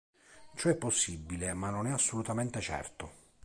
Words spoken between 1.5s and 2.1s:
ma non è